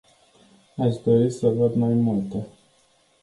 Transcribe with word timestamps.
Aș 0.77 0.95
fi 0.95 1.03
dorit 1.03 1.31
să 1.31 1.47
văd 1.49 1.73
mai 1.75 1.93
multe. 1.93 2.47